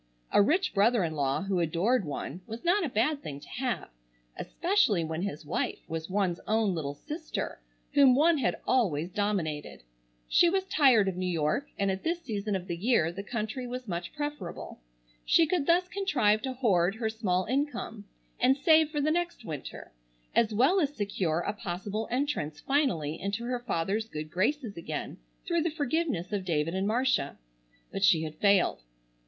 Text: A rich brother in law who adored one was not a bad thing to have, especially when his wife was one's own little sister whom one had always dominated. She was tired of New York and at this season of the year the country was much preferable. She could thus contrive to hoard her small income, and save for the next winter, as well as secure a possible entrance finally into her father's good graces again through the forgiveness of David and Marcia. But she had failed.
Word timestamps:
A 0.31 0.41
rich 0.41 0.73
brother 0.73 1.03
in 1.03 1.13
law 1.15 1.43
who 1.43 1.59
adored 1.59 2.05
one 2.05 2.41
was 2.47 2.65
not 2.65 2.83
a 2.83 2.89
bad 2.89 3.21
thing 3.21 3.39
to 3.39 3.47
have, 3.47 3.89
especially 4.35 5.03
when 5.03 5.21
his 5.21 5.45
wife 5.45 5.77
was 5.87 6.09
one's 6.09 6.39
own 6.47 6.73
little 6.73 6.95
sister 6.95 7.59
whom 7.93 8.15
one 8.15 8.39
had 8.39 8.55
always 8.65 9.11
dominated. 9.11 9.83
She 10.27 10.49
was 10.49 10.63
tired 10.65 11.07
of 11.07 11.17
New 11.17 11.29
York 11.31 11.67
and 11.77 11.91
at 11.91 12.01
this 12.01 12.19
season 12.23 12.55
of 12.55 12.65
the 12.65 12.75
year 12.75 13.11
the 13.11 13.21
country 13.21 13.67
was 13.67 13.87
much 13.87 14.11
preferable. 14.15 14.79
She 15.23 15.45
could 15.45 15.67
thus 15.67 15.87
contrive 15.87 16.41
to 16.41 16.53
hoard 16.53 16.95
her 16.95 17.07
small 17.11 17.45
income, 17.45 18.05
and 18.39 18.57
save 18.57 18.89
for 18.89 19.01
the 19.01 19.11
next 19.11 19.45
winter, 19.45 19.91
as 20.33 20.51
well 20.51 20.79
as 20.81 20.95
secure 20.95 21.41
a 21.41 21.53
possible 21.53 22.07
entrance 22.09 22.59
finally 22.59 23.21
into 23.21 23.43
her 23.43 23.59
father's 23.59 24.09
good 24.09 24.31
graces 24.31 24.75
again 24.75 25.17
through 25.45 25.61
the 25.61 25.69
forgiveness 25.69 26.33
of 26.33 26.43
David 26.43 26.73
and 26.73 26.87
Marcia. 26.87 27.37
But 27.91 28.03
she 28.03 28.23
had 28.23 28.33
failed. 28.37 28.81